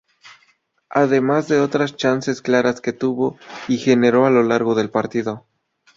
Además 0.89 1.47
de 1.47 1.59
otras 1.59 1.95
chances 1.95 2.41
claras 2.41 2.81
que 2.81 2.91
tuvo 2.91 3.37
y 3.67 3.77
generó 3.77 4.25
a 4.25 4.31
lo 4.31 4.41
largo 4.41 4.73
del 4.73 4.89
partido. 4.89 5.45